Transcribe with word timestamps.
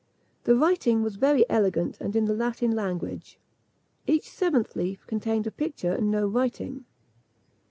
The 0.45 0.55
writing 0.55 1.03
was 1.03 1.17
very 1.17 1.47
elegant 1.47 2.01
and 2.01 2.15
in 2.15 2.25
the 2.25 2.33
Latin 2.33 2.71
language. 2.71 3.37
Each 4.07 4.27
seventh 4.31 4.75
leaf 4.75 5.05
contained 5.05 5.45
a 5.45 5.51
picture 5.51 5.93
and 5.93 6.09
no 6.09 6.25
writing. 6.27 6.85